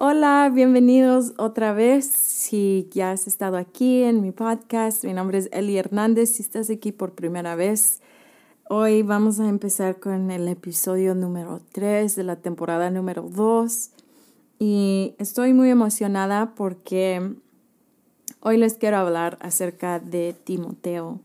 Hola, 0.00 0.48
bienvenidos 0.54 1.32
otra 1.38 1.72
vez. 1.72 2.06
Si 2.06 2.88
ya 2.92 3.10
has 3.10 3.26
estado 3.26 3.56
aquí 3.56 4.04
en 4.04 4.20
mi 4.20 4.30
podcast, 4.30 5.02
mi 5.02 5.12
nombre 5.12 5.38
es 5.38 5.48
Eli 5.50 5.76
Hernández. 5.76 6.36
Si 6.36 6.42
estás 6.44 6.70
aquí 6.70 6.92
por 6.92 7.16
primera 7.16 7.56
vez, 7.56 8.00
hoy 8.68 9.02
vamos 9.02 9.40
a 9.40 9.48
empezar 9.48 9.98
con 9.98 10.30
el 10.30 10.46
episodio 10.46 11.16
número 11.16 11.62
3 11.72 12.14
de 12.14 12.22
la 12.22 12.36
temporada 12.36 12.90
número 12.90 13.22
2. 13.22 13.90
Y 14.60 15.16
estoy 15.18 15.52
muy 15.52 15.68
emocionada 15.68 16.54
porque 16.54 17.34
hoy 18.38 18.56
les 18.56 18.74
quiero 18.74 18.98
hablar 18.98 19.36
acerca 19.40 19.98
de 19.98 20.32
Timoteo. 20.44 21.18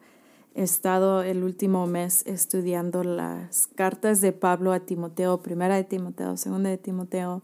He 0.55 0.63
estado 0.63 1.21
el 1.21 1.43
último 1.43 1.85
mes 1.85 2.25
estudiando 2.25 3.03
las 3.03 3.67
cartas 3.67 4.19
de 4.19 4.31
Pablo 4.31 4.73
a 4.73 4.79
Timoteo, 4.79 5.43
primera 5.43 5.75
de 5.75 5.83
Timoteo, 5.83 6.37
segunda 6.37 6.71
de 6.71 6.79
Timoteo 6.79 7.43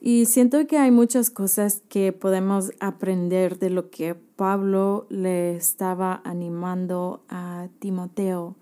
y 0.00 0.26
siento 0.26 0.64
que 0.68 0.78
hay 0.78 0.92
muchas 0.92 1.28
cosas 1.28 1.82
que 1.88 2.12
podemos 2.12 2.70
aprender 2.78 3.58
de 3.58 3.70
lo 3.70 3.90
que 3.90 4.14
Pablo 4.14 5.06
le 5.10 5.56
estaba 5.56 6.22
animando 6.24 7.24
a 7.28 7.66
Timoteo. 7.80 8.54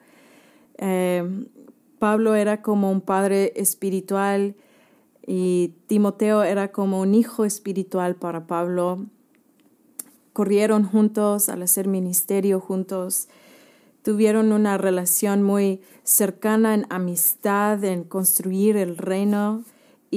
Eh, 0.78 1.46
Pablo 1.98 2.34
era 2.34 2.62
como 2.62 2.90
un 2.90 3.02
padre 3.02 3.52
espiritual 3.56 4.54
y 5.26 5.74
Timoteo 5.86 6.42
era 6.42 6.72
como 6.72 7.00
un 7.00 7.14
hijo 7.14 7.44
espiritual 7.44 8.16
para 8.16 8.46
Pablo. 8.46 9.04
Corrieron 10.32 10.84
juntos 10.84 11.50
al 11.50 11.62
hacer 11.62 11.86
ministerio 11.86 12.60
juntos. 12.60 13.28
Tuvieron 14.02 14.52
una 14.52 14.78
relación 14.78 15.42
muy 15.42 15.82
cercana 16.02 16.72
en 16.72 16.86
amistad, 16.88 17.84
en 17.84 18.04
construir 18.04 18.78
el 18.78 18.96
reino 18.96 19.64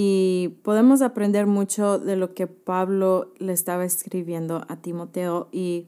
y 0.01 0.55
podemos 0.63 1.01
aprender 1.01 1.45
mucho 1.45 1.99
de 1.99 2.15
lo 2.15 2.33
que 2.33 2.47
Pablo 2.47 3.33
le 3.37 3.51
estaba 3.51 3.83
escribiendo 3.83 4.63
a 4.69 4.77
Timoteo 4.77 5.49
y 5.51 5.87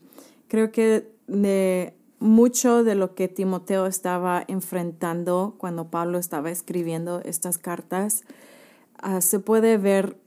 creo 0.49 0.73
que 0.73 1.09
de 1.27 1.93
mucho 2.19 2.83
de 2.83 2.95
lo 2.95 3.15
que 3.15 3.29
Timoteo 3.29 3.85
estaba 3.85 4.43
enfrentando 4.49 5.55
cuando 5.57 5.89
Pablo 5.89 6.17
estaba 6.17 6.51
escribiendo 6.51 7.21
estas 7.23 7.57
cartas 7.57 8.25
ah, 8.97 9.21
se 9.21 9.39
puede 9.39 9.77
ver 9.77 10.17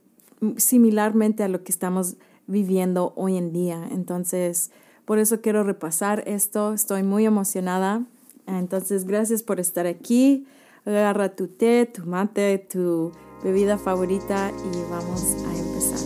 similarmente 0.57 1.43
a 1.43 1.47
lo 1.47 1.63
que 1.63 1.71
estamos 1.71 2.15
viviendo 2.47 3.13
hoy 3.15 3.37
en 3.37 3.53
día. 3.53 3.87
Entonces, 3.91 4.71
por 5.05 5.19
eso 5.19 5.41
quiero 5.41 5.63
repasar 5.63 6.23
esto. 6.25 6.73
Estoy 6.73 7.03
muy 7.03 7.27
emocionada. 7.27 8.03
Entonces, 8.47 9.05
gracias 9.05 9.43
por 9.43 9.59
estar 9.59 9.85
aquí. 9.85 10.47
Agarra 10.85 11.35
tu 11.35 11.47
té, 11.47 11.87
tu 11.87 12.05
mate, 12.05 12.59
tu 12.69 13.11
bebida 13.43 13.77
favorita 13.77 14.51
y 14.51 14.89
vamos 14.89 15.23
a 15.45 15.57
empezar. 15.57 15.99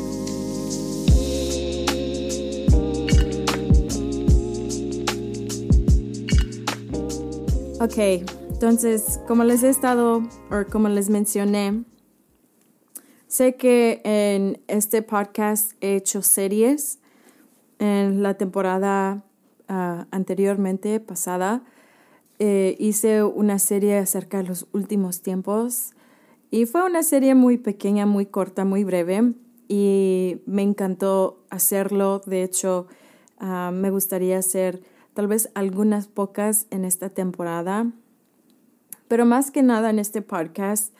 Ok, 7.82 7.98
entonces, 8.52 9.20
como 9.28 9.44
les 9.44 9.64
he 9.64 9.70
estado, 9.70 10.18
o 10.50 10.72
como 10.72 10.90
les 10.90 11.10
mencioné, 11.10 11.84
sé 13.28 13.56
que 13.56 14.02
en 14.04 14.62
este 14.68 15.02
podcast 15.02 15.74
he 15.82 15.96
hecho 15.96 16.22
series 16.22 17.00
en 17.80 18.22
la 18.24 18.34
temporada 18.34 19.24
ah, 19.68 20.08
anteriormente 20.12 21.00
pasada. 21.00 21.64
Eh, 22.42 22.78
hice 22.80 23.22
una 23.22 23.60
serie 23.60 23.98
acerca 23.98 24.38
de 24.38 24.46
los 24.46 24.66
últimos 24.72 25.22
tiempos 25.22 25.92
y 26.50 26.66
fue 26.66 26.86
una 26.86 27.04
serie 27.04 27.36
muy 27.36 27.58
pequeña, 27.58 28.06
muy 28.06 28.26
corta, 28.26 28.64
muy 28.64 28.86
breve 28.86 29.34
y 29.68 30.42
me 30.46 30.62
encantó 30.62 31.44
hacerlo. 31.50 32.22
De 32.26 32.44
hecho, 32.44 32.88
ah, 33.40 33.72
me 33.74 33.92
gustaría 33.92 34.38
hacer 34.38 34.82
tal 35.14 35.28
vez 35.28 35.52
algunas 35.54 36.08
pocas 36.08 36.66
en 36.70 36.86
esta 36.86 37.10
temporada. 37.10 37.92
Pero 39.10 39.26
más 39.26 39.52
que 39.52 39.62
nada 39.62 39.90
en 39.90 40.00
este 40.00 40.22
podcast, 40.22 40.94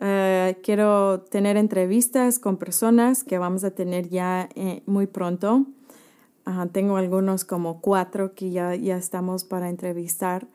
ah, 0.00 0.50
quiero 0.64 1.20
tener 1.20 1.56
entrevistas 1.56 2.40
con 2.40 2.56
personas 2.56 3.22
que 3.22 3.38
vamos 3.38 3.62
a 3.62 3.70
tener 3.70 4.08
ya 4.08 4.48
eh, 4.56 4.82
muy 4.86 5.06
pronto. 5.06 5.64
tengo 6.72 6.96
algunos 6.96 7.44
como 7.44 7.80
cuatro 7.80 8.34
que 8.34 8.50
ya, 8.50 8.74
ya 8.74 8.96
estamos 8.96 9.44
para 9.44 9.68
entrevistar. 9.70 10.48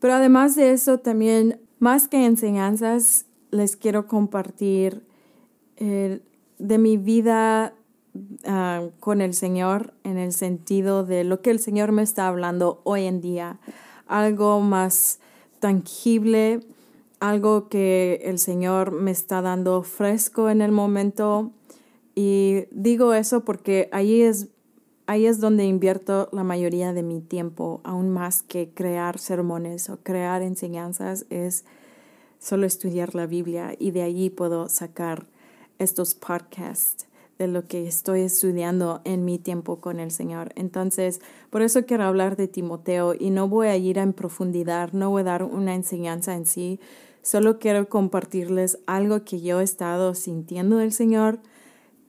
Pero 0.00 0.14
además 0.14 0.54
de 0.56 0.72
eso, 0.72 0.98
también, 0.98 1.60
más 1.78 2.08
que 2.08 2.24
enseñanzas, 2.24 3.26
les 3.50 3.76
quiero 3.76 4.06
compartir 4.06 5.06
eh, 5.76 6.20
de 6.58 6.78
mi 6.78 6.96
vida 6.96 7.74
ah, 8.46 8.88
con 9.00 9.20
el 9.20 9.34
Señor 9.34 9.94
en 10.04 10.18
el 10.18 10.32
sentido 10.32 11.04
de 11.04 11.24
lo 11.24 11.42
que 11.42 11.50
el 11.50 11.58
Señor 11.58 11.92
me 11.92 12.02
está 12.02 12.28
hablando 12.28 12.80
hoy 12.84 13.04
en 13.04 13.20
día, 13.20 13.58
algo 14.06 14.60
más 14.60 15.20
tangible, 15.60 16.60
algo 17.20 17.68
que 17.68 18.20
el 18.24 18.38
Señor 18.38 18.92
me 18.92 19.10
está 19.10 19.42
dando 19.42 19.82
fresco 19.82 20.50
en 20.50 20.60
el 20.60 20.72
momento. 20.72 21.52
Y 22.14 22.64
digo 22.70 23.14
eso 23.14 23.44
porque 23.44 23.88
ahí 23.92 24.22
es, 24.22 24.48
ahí 25.06 25.26
es 25.26 25.40
donde 25.40 25.64
invierto 25.64 26.28
la 26.32 26.44
mayoría 26.44 26.92
de 26.92 27.02
mi 27.02 27.20
tiempo, 27.20 27.80
aún 27.84 28.10
más 28.10 28.42
que 28.42 28.70
crear 28.70 29.18
sermones 29.18 29.88
o 29.88 29.98
crear 29.98 30.42
enseñanzas, 30.42 31.26
es 31.30 31.64
solo 32.38 32.66
estudiar 32.66 33.14
la 33.14 33.26
Biblia 33.26 33.74
y 33.78 33.90
de 33.90 34.02
allí 34.02 34.30
puedo 34.30 34.68
sacar 34.68 35.26
estos 35.78 36.14
podcasts 36.14 37.06
de 37.38 37.48
lo 37.48 37.66
que 37.66 37.86
estoy 37.86 38.22
estudiando 38.22 39.02
en 39.04 39.24
mi 39.24 39.38
tiempo 39.38 39.80
con 39.80 40.00
el 40.00 40.10
Señor. 40.10 40.52
Entonces, 40.54 41.20
por 41.50 41.62
eso 41.62 41.84
quiero 41.84 42.04
hablar 42.04 42.36
de 42.36 42.48
Timoteo 42.48 43.14
y 43.18 43.30
no 43.30 43.48
voy 43.48 43.68
a 43.68 43.76
ir 43.76 43.98
en 43.98 44.12
profundidad, 44.12 44.92
no 44.92 45.10
voy 45.10 45.20
a 45.20 45.24
dar 45.24 45.42
una 45.42 45.74
enseñanza 45.74 46.34
en 46.34 46.46
sí, 46.46 46.80
solo 47.22 47.58
quiero 47.58 47.88
compartirles 47.88 48.78
algo 48.86 49.24
que 49.24 49.40
yo 49.40 49.60
he 49.60 49.64
estado 49.64 50.14
sintiendo 50.14 50.76
del 50.78 50.92
Señor, 50.92 51.40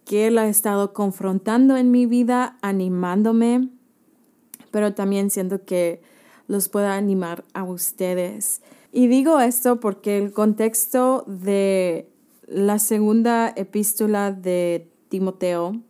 que 0.07 0.28
Él 0.28 0.38
ha 0.38 0.47
estado 0.47 0.94
confrontando 0.94 1.75
en 1.75 1.91
mi 1.91 2.06
vida, 2.06 2.57
animándome, 2.62 3.69
pero 4.72 4.94
también 4.94 5.29
siento 5.29 5.66
que 5.66 6.01
los 6.47 6.69
pueda 6.69 6.95
animar 6.95 7.44
a 7.53 7.63
ustedes. 7.63 8.62
Y 8.94 9.07
digo 9.07 9.41
esto 9.41 9.79
porque 9.81 10.17
el 10.17 10.31
contexto 10.31 11.25
de 11.28 12.09
la 12.47 12.79
segunda 12.79 13.51
epístola 13.56 14.31
de 14.31 14.90
Timoteo, 15.09 15.81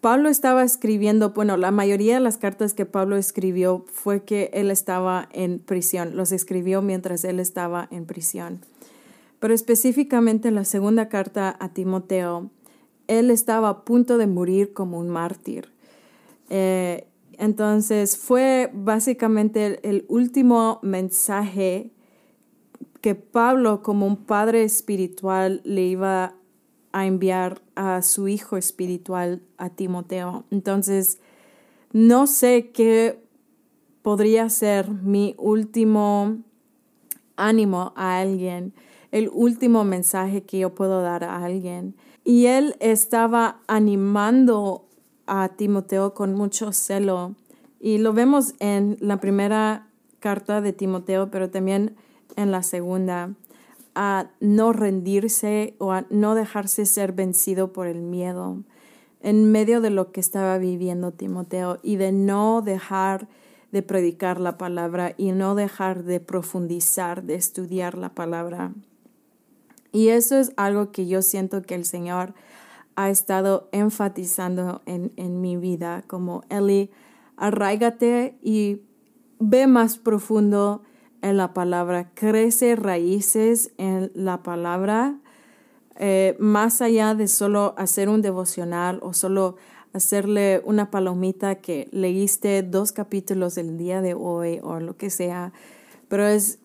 Pablo 0.00 0.28
estaba 0.28 0.64
escribiendo, 0.64 1.30
bueno, 1.30 1.56
la 1.56 1.70
mayoría 1.70 2.14
de 2.14 2.20
las 2.20 2.38
cartas 2.38 2.74
que 2.74 2.86
Pablo 2.86 3.16
escribió 3.16 3.84
fue 3.86 4.24
que 4.24 4.50
él 4.54 4.70
estaba 4.70 5.28
en 5.32 5.58
prisión, 5.58 6.16
los 6.16 6.32
escribió 6.32 6.80
mientras 6.80 7.24
él 7.24 7.38
estaba 7.38 7.86
en 7.90 8.06
prisión. 8.06 8.60
Pero 9.40 9.52
específicamente 9.52 10.48
en 10.48 10.54
la 10.54 10.64
segunda 10.64 11.08
carta 11.08 11.54
a 11.58 11.70
Timoteo, 11.70 12.50
él 13.08 13.30
estaba 13.30 13.68
a 13.68 13.84
punto 13.84 14.18
de 14.18 14.26
morir 14.26 14.72
como 14.72 14.98
un 14.98 15.08
mártir. 15.08 15.68
Eh, 16.50 17.06
entonces 17.38 18.16
fue 18.16 18.70
básicamente 18.72 19.80
el, 19.88 20.04
último 20.08 20.78
mensaje 20.82 21.90
que 23.00 23.14
Pablo 23.14 23.82
como 23.82 24.06
un 24.06 24.16
padre 24.16 24.62
espiritual 24.64 25.60
le 25.64 25.82
iba 25.82 26.34
a 26.92 27.06
enviar 27.06 27.60
a 27.74 28.02
su 28.02 28.28
hijo 28.28 28.56
espiritual, 28.56 29.42
a 29.58 29.70
Timoteo. 29.70 30.44
Entonces, 30.50 31.18
no 31.92 32.26
sé 32.26 32.70
qué 32.72 33.20
podría 34.02 34.48
ser 34.48 34.90
mi 34.90 35.34
último 35.38 36.38
ánimo 37.36 37.92
a 37.96 38.18
alguien, 38.18 38.72
el 39.10 39.28
último 39.32 39.84
mensaje 39.84 40.44
que 40.44 40.60
yo 40.60 40.74
puedo 40.74 41.02
dar 41.02 41.24
a 41.24 41.44
alguien. 41.44 41.94
Y 42.24 42.46
él 42.46 42.74
estaba 42.80 43.60
animando 43.66 44.86
a 45.26 45.50
Timoteo 45.50 46.14
con 46.14 46.34
mucho 46.34 46.72
celo. 46.72 47.34
Y 47.80 47.98
lo 47.98 48.12
vemos 48.12 48.54
en 48.60 48.96
la 49.00 49.20
primera 49.20 49.88
carta 50.20 50.60
de 50.60 50.72
Timoteo, 50.72 51.30
pero 51.30 51.50
también 51.50 51.96
en 52.36 52.50
la 52.50 52.62
segunda, 52.62 53.34
a 53.94 54.30
no 54.40 54.72
rendirse 54.72 55.74
o 55.78 55.92
a 55.92 56.06
no 56.10 56.34
dejarse 56.34 56.86
ser 56.86 57.12
vencido 57.12 57.72
por 57.72 57.86
el 57.86 58.00
miedo 58.00 58.64
en 59.24 59.50
medio 59.50 59.80
de 59.80 59.88
lo 59.88 60.12
que 60.12 60.20
estaba 60.20 60.58
viviendo 60.58 61.10
Timoteo 61.10 61.78
y 61.82 61.96
de 61.96 62.12
no 62.12 62.60
dejar 62.60 63.26
de 63.72 63.82
predicar 63.82 64.38
la 64.38 64.58
palabra 64.58 65.14
y 65.16 65.32
no 65.32 65.54
dejar 65.54 66.04
de 66.04 66.20
profundizar, 66.20 67.22
de 67.22 67.34
estudiar 67.34 67.96
la 67.96 68.10
palabra. 68.10 68.74
Y 69.94 70.08
eso 70.08 70.36
es 70.36 70.52
algo 70.56 70.90
que 70.90 71.06
yo 71.06 71.22
siento 71.22 71.62
que 71.62 71.76
el 71.76 71.84
Señor 71.84 72.34
ha 72.96 73.10
estado 73.10 73.68
enfatizando 73.70 74.82
en, 74.86 75.12
en 75.14 75.40
mi 75.40 75.56
vida, 75.56 76.02
como 76.08 76.42
Eli, 76.48 76.90
arraigate 77.36 78.36
y 78.42 78.80
ve 79.38 79.68
más 79.68 79.96
profundo 79.96 80.82
en 81.22 81.36
la 81.36 81.54
palabra, 81.54 82.10
crece 82.14 82.74
raíces 82.74 83.70
en 83.78 84.10
la 84.14 84.42
palabra, 84.42 85.20
eh, 85.94 86.36
más 86.40 86.82
allá 86.82 87.14
de 87.14 87.28
solo 87.28 87.76
hacer 87.78 88.08
un 88.08 88.20
devocional 88.20 88.98
o 89.00 89.14
solo 89.14 89.54
hacerle 89.92 90.60
una 90.64 90.90
palomita 90.90 91.60
que 91.60 91.86
leíste 91.92 92.64
dos 92.64 92.90
capítulos 92.90 93.54
del 93.54 93.78
día 93.78 94.02
de 94.02 94.14
hoy 94.14 94.58
o 94.60 94.80
lo 94.80 94.96
que 94.96 95.08
sea, 95.08 95.52
pero 96.08 96.26
es, 96.26 96.58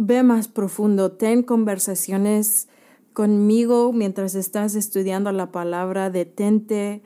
ve 0.00 0.22
más 0.22 0.48
profundo, 0.48 1.12
ten 1.12 1.42
conversaciones 1.42 2.68
conmigo 3.12 3.92
mientras 3.92 4.34
estás 4.34 4.74
estudiando 4.74 5.30
la 5.30 5.52
palabra, 5.52 6.08
detente, 6.08 7.02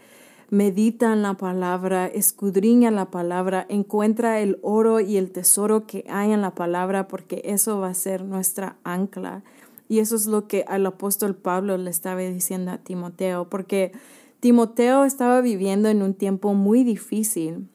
medita 0.50 1.12
en 1.12 1.22
la 1.22 1.34
palabra, 1.34 2.06
escudriña 2.06 2.92
la 2.92 3.10
palabra, 3.10 3.66
encuentra 3.68 4.40
el 4.40 4.58
oro 4.62 5.00
y 5.00 5.16
el 5.16 5.32
tesoro 5.32 5.86
que 5.86 6.04
hay 6.08 6.30
en 6.30 6.40
la 6.40 6.54
palabra, 6.54 7.08
porque 7.08 7.42
eso 7.44 7.80
va 7.80 7.88
a 7.88 7.94
ser 7.94 8.22
nuestra 8.22 8.76
ancla. 8.84 9.42
Y 9.88 9.98
eso 9.98 10.14
es 10.14 10.26
lo 10.26 10.46
que 10.46 10.64
al 10.68 10.86
apóstol 10.86 11.34
Pablo 11.34 11.76
le 11.76 11.90
estaba 11.90 12.20
diciendo 12.20 12.70
a 12.70 12.78
Timoteo, 12.78 13.50
porque 13.50 13.90
Timoteo 14.38 15.04
estaba 15.04 15.40
viviendo 15.40 15.88
en 15.88 16.00
un 16.00 16.14
tiempo 16.14 16.54
muy 16.54 16.84
difícil. 16.84 17.68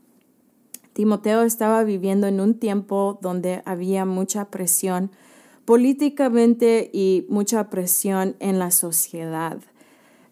Timoteo 0.99 1.43
estaba 1.43 1.85
viviendo 1.85 2.27
en 2.27 2.41
un 2.41 2.55
tiempo 2.55 3.19
donde 3.21 3.61
había 3.63 4.03
mucha 4.03 4.51
presión 4.51 5.11
políticamente 5.63 6.89
y 6.91 7.25
mucha 7.29 7.69
presión 7.69 8.35
en 8.39 8.59
la 8.59 8.69
sociedad. 8.69 9.59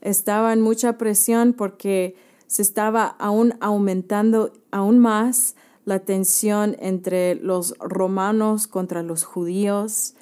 Estaba 0.01 0.51
en 0.51 0.59
mucha 0.59 0.97
presión 0.97 1.53
porque 1.53 2.17
se 2.47 2.63
estaba 2.63 3.05
aún 3.05 3.53
aumentando 3.61 4.51
aún 4.69 4.99
más 4.99 5.55
la 5.85 5.99
tensión 5.99 6.75
entre 6.81 7.35
los 7.35 7.73
romanos 7.79 8.67
contra 8.67 9.03
los 9.03 9.23
judíos. 9.23 10.15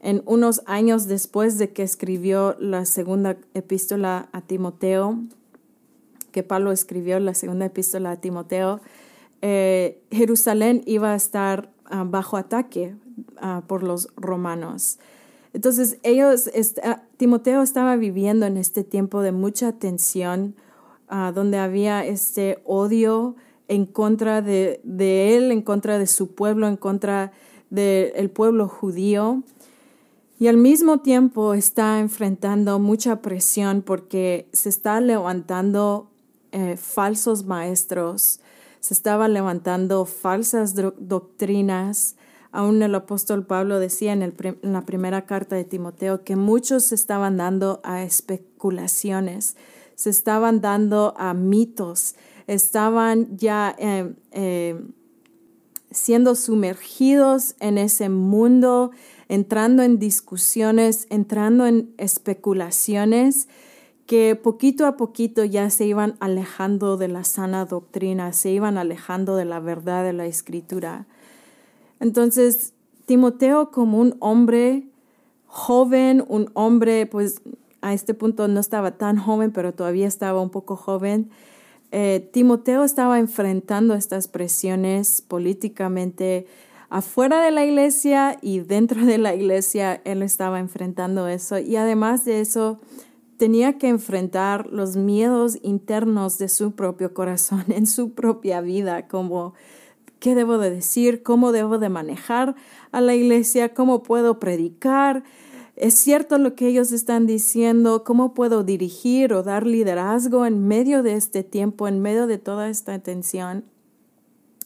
En 0.00 0.24
unos 0.26 0.62
años 0.66 1.06
después 1.06 1.56
de 1.56 1.72
que 1.72 1.84
escribió 1.84 2.56
la 2.58 2.84
segunda 2.84 3.36
epístola 3.54 4.28
a 4.32 4.40
Timoteo, 4.40 5.20
que 6.32 6.42
Pablo 6.42 6.72
escribió 6.72 7.20
la 7.20 7.34
segunda 7.34 7.66
epístola 7.66 8.10
a 8.10 8.20
Timoteo, 8.20 8.80
eh, 9.46 10.00
Jerusalén 10.10 10.80
iba 10.86 11.12
a 11.12 11.16
estar 11.16 11.70
ah, 11.84 12.04
bajo 12.06 12.38
ataque 12.38 12.96
ah, 13.36 13.62
por 13.66 13.82
los 13.82 14.08
romanos. 14.16 14.98
Entonces, 15.52 15.98
ellos, 16.02 16.48
ah, 16.82 17.02
Timoteo 17.18 17.60
estaba 17.60 17.94
viviendo 17.96 18.46
en 18.46 18.56
este 18.56 18.84
tiempo 18.84 19.20
de 19.20 19.32
mucha 19.32 19.72
tensión, 19.72 20.56
donde 21.34 21.58
había 21.58 22.04
este 22.04 22.60
odio 22.64 23.36
en 23.68 23.86
contra 23.86 24.42
de, 24.42 24.80
él, 25.36 25.52
en 25.52 25.62
contra 25.62 25.98
de 25.98 26.08
su 26.08 26.34
pueblo, 26.34 26.66
en 26.66 26.76
contra 26.76 27.30
del 27.68 28.30
pueblo 28.30 28.66
judío. 28.66 29.44
Y 30.40 30.48
al 30.48 30.56
mismo 30.56 31.00
tiempo 31.00 31.54
está 31.54 32.00
enfrentando 32.00 32.78
mucha 32.80 33.20
presión 33.20 33.82
porque 33.82 34.48
se 34.52 34.70
está 34.70 35.00
levantando 35.00 36.10
eh, 36.50 36.76
falsos 36.76 37.44
maestros, 37.44 38.40
se 38.84 38.92
estaban 38.92 39.32
levantando 39.32 40.04
falsas 40.04 40.74
doctrinas. 40.74 42.16
Aún 42.52 42.82
el 42.82 42.94
apóstol 42.94 43.46
Pablo 43.46 43.78
decía 43.78 44.12
en, 44.12 44.22
en 44.22 44.72
la 44.74 44.82
primera 44.82 45.24
carta 45.24 45.56
de 45.56 45.64
Timoteo 45.64 46.22
que 46.22 46.36
muchos 46.36 46.84
se 46.84 46.94
estaban 46.94 47.38
dando 47.38 47.80
a 47.82 48.02
especulaciones, 48.02 49.56
se 49.94 50.10
estaban 50.10 50.60
dando 50.60 51.14
a 51.16 51.32
mitos, 51.32 52.16
estaban 52.46 53.38
ya 53.38 53.74
eh, 53.78 54.12
eh, 54.32 54.78
siendo 55.90 56.34
sumergidos 56.34 57.56
en 57.60 57.78
ese 57.78 58.10
mundo, 58.10 58.90
entrando 59.28 59.82
en 59.82 59.98
discusiones, 59.98 61.06
entrando 61.08 61.66
en 61.66 61.94
especulaciones 61.96 63.48
que 64.06 64.36
poquito 64.36 64.86
a 64.86 64.96
poquito 64.96 65.44
ya 65.44 65.70
se 65.70 65.86
iban 65.86 66.16
alejando 66.20 66.96
de 66.96 67.08
la 67.08 67.24
sana 67.24 67.64
doctrina, 67.64 68.32
se 68.32 68.50
iban 68.50 68.76
alejando 68.76 69.36
de 69.36 69.44
la 69.44 69.60
verdad 69.60 70.04
de 70.04 70.12
la 70.12 70.26
escritura. 70.26 71.06
Entonces, 72.00 72.74
Timoteo 73.06 73.70
como 73.70 73.98
un 73.98 74.16
hombre 74.20 74.84
joven, 75.46 76.24
un 76.28 76.50
hombre, 76.54 77.06
pues 77.06 77.40
a 77.80 77.94
este 77.94 78.14
punto 78.14 78.48
no 78.48 78.60
estaba 78.60 78.92
tan 78.92 79.16
joven, 79.16 79.52
pero 79.52 79.72
todavía 79.72 80.08
estaba 80.08 80.40
un 80.40 80.50
poco 80.50 80.76
joven, 80.76 81.30
eh, 81.92 82.28
Timoteo 82.32 82.82
estaba 82.82 83.20
enfrentando 83.20 83.94
estas 83.94 84.26
presiones 84.26 85.22
políticamente 85.22 86.46
afuera 86.90 87.40
de 87.40 87.52
la 87.52 87.64
iglesia 87.64 88.36
y 88.42 88.60
dentro 88.60 89.06
de 89.06 89.18
la 89.18 89.34
iglesia, 89.34 90.00
él 90.04 90.22
estaba 90.22 90.58
enfrentando 90.58 91.28
eso. 91.28 91.58
Y 91.58 91.76
además 91.76 92.24
de 92.24 92.40
eso, 92.40 92.80
tenía 93.36 93.78
que 93.78 93.88
enfrentar 93.88 94.68
los 94.70 94.96
miedos 94.96 95.58
internos 95.62 96.38
de 96.38 96.48
su 96.48 96.72
propio 96.72 97.14
corazón, 97.14 97.64
en 97.68 97.86
su 97.86 98.12
propia 98.12 98.60
vida, 98.60 99.08
como 99.08 99.54
qué 100.18 100.34
debo 100.34 100.58
de 100.58 100.70
decir, 100.70 101.22
cómo 101.22 101.52
debo 101.52 101.78
de 101.78 101.88
manejar 101.88 102.54
a 102.92 103.00
la 103.00 103.14
iglesia, 103.14 103.74
cómo 103.74 104.02
puedo 104.02 104.38
predicar. 104.38 105.22
¿Es 105.76 105.94
cierto 105.94 106.38
lo 106.38 106.54
que 106.54 106.68
ellos 106.68 106.92
están 106.92 107.26
diciendo? 107.26 108.04
¿Cómo 108.04 108.32
puedo 108.32 108.62
dirigir 108.62 109.34
o 109.34 109.42
dar 109.42 109.66
liderazgo 109.66 110.46
en 110.46 110.66
medio 110.66 111.02
de 111.02 111.14
este 111.14 111.42
tiempo, 111.42 111.88
en 111.88 112.00
medio 112.00 112.26
de 112.26 112.38
toda 112.38 112.68
esta 112.68 112.98
tensión? 113.00 113.64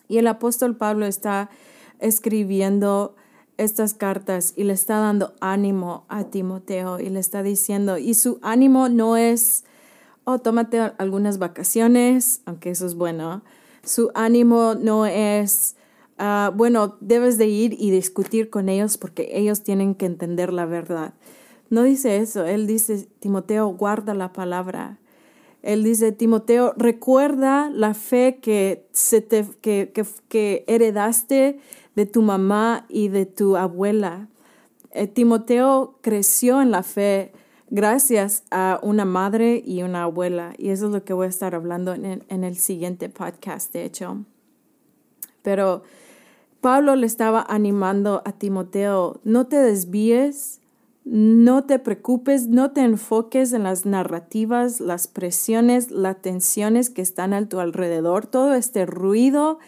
Y 0.06 0.18
el 0.18 0.26
apóstol 0.26 0.76
Pablo 0.76 1.06
está 1.06 1.50
escribiendo 1.98 3.16
estas 3.58 3.92
cartas 3.92 4.54
y 4.56 4.64
le 4.64 4.72
está 4.72 4.98
dando 4.98 5.34
ánimo 5.40 6.04
a 6.08 6.24
Timoteo 6.24 7.00
y 7.00 7.10
le 7.10 7.20
está 7.20 7.42
diciendo, 7.42 7.98
y 7.98 8.14
su 8.14 8.38
ánimo 8.40 8.88
no 8.88 9.16
es, 9.16 9.64
oh, 10.24 10.38
tómate 10.38 10.80
algunas 10.96 11.38
vacaciones, 11.38 12.40
aunque 12.46 12.70
eso 12.70 12.86
es 12.86 12.94
bueno. 12.94 13.42
Su 13.82 14.10
ánimo 14.14 14.74
no 14.74 15.06
es, 15.06 15.76
uh, 16.18 16.52
bueno, 16.52 16.96
debes 17.00 17.36
de 17.36 17.46
ir 17.48 17.76
y 17.78 17.90
discutir 17.90 18.48
con 18.48 18.68
ellos 18.68 18.96
porque 18.96 19.30
ellos 19.32 19.62
tienen 19.62 19.94
que 19.94 20.06
entender 20.06 20.52
la 20.52 20.64
verdad. 20.64 21.14
No 21.68 21.82
dice 21.82 22.18
eso, 22.18 22.46
él 22.46 22.66
dice, 22.66 23.08
Timoteo, 23.18 23.68
guarda 23.68 24.14
la 24.14 24.32
palabra. 24.32 24.98
Él 25.62 25.82
dice, 25.82 26.12
Timoteo, 26.12 26.72
recuerda 26.76 27.68
la 27.70 27.92
fe 27.92 28.38
que, 28.40 28.86
se 28.92 29.20
te, 29.20 29.44
que, 29.60 29.90
que, 29.92 30.06
que 30.28 30.64
heredaste 30.68 31.58
de 31.98 32.06
tu 32.06 32.22
mamá 32.22 32.86
y 32.88 33.08
de 33.08 33.26
tu 33.26 33.56
abuela. 33.56 34.28
Eh, 34.92 35.08
Timoteo 35.08 35.98
creció 36.00 36.62
en 36.62 36.70
la 36.70 36.84
fe 36.84 37.32
gracias 37.70 38.44
a 38.52 38.78
una 38.84 39.04
madre 39.04 39.60
y 39.66 39.82
una 39.82 40.04
abuela. 40.04 40.54
Y 40.58 40.68
eso 40.68 40.86
es 40.86 40.92
lo 40.92 41.02
que 41.02 41.12
voy 41.12 41.26
a 41.26 41.28
estar 41.28 41.56
hablando 41.56 41.94
en 41.94 42.04
el, 42.04 42.22
en 42.28 42.44
el 42.44 42.54
siguiente 42.54 43.08
podcast, 43.08 43.72
de 43.72 43.84
hecho. 43.84 44.24
Pero 45.42 45.82
Pablo 46.60 46.94
le 46.94 47.04
estaba 47.04 47.44
animando 47.48 48.22
a 48.24 48.30
Timoteo, 48.30 49.18
no 49.24 49.48
te 49.48 49.56
desvíes, 49.56 50.60
no 51.04 51.64
te 51.64 51.80
preocupes, 51.80 52.46
no 52.46 52.70
te 52.70 52.82
enfoques 52.82 53.52
en 53.52 53.64
las 53.64 53.86
narrativas, 53.86 54.78
las 54.78 55.08
presiones, 55.08 55.90
las 55.90 56.22
tensiones 56.22 56.90
que 56.90 57.02
están 57.02 57.34
a 57.34 57.48
tu 57.48 57.58
alrededor, 57.58 58.26
todo 58.26 58.54
este 58.54 58.86
ruido 58.86 59.58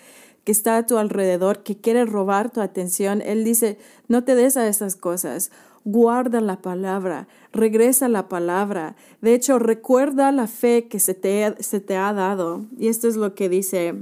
que 0.44 0.52
está 0.52 0.76
a 0.76 0.86
tu 0.86 0.98
alrededor, 0.98 1.62
que 1.62 1.76
quiere 1.76 2.04
robar 2.04 2.50
tu 2.50 2.60
atención, 2.60 3.22
Él 3.22 3.44
dice, 3.44 3.78
no 4.08 4.24
te 4.24 4.34
des 4.34 4.56
a 4.56 4.66
esas 4.68 4.96
cosas, 4.96 5.50
guarda 5.84 6.40
la 6.40 6.60
palabra, 6.60 7.28
regresa 7.52 8.08
la 8.08 8.28
palabra. 8.28 8.96
De 9.20 9.34
hecho, 9.34 9.58
recuerda 9.58 10.32
la 10.32 10.46
fe 10.46 10.88
que 10.88 10.98
se 10.98 11.14
te, 11.14 11.54
se 11.60 11.80
te 11.80 11.96
ha 11.96 12.12
dado. 12.12 12.64
Y 12.78 12.88
esto 12.88 13.08
es 13.08 13.16
lo 13.16 13.34
que 13.34 13.48
dice 13.48 13.94